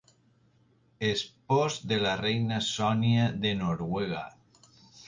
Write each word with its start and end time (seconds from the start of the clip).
Espòs 1.09 1.77
de 1.93 2.01
la 2.07 2.17
reina 2.25 2.61
Sònia 2.71 3.29
de 3.47 3.55
Noruega. 3.63 4.27